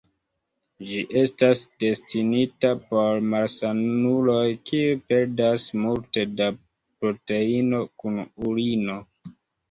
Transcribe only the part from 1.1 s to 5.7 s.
estas destinita por malsanuloj kiuj perdas